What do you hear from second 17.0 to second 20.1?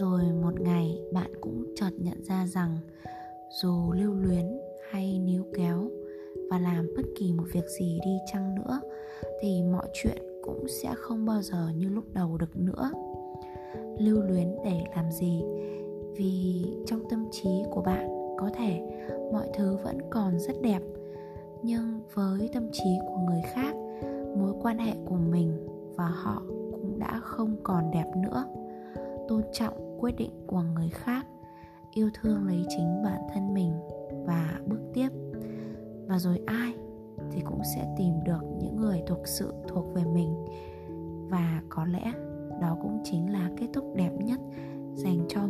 tâm trí của bạn có thể mọi thứ vẫn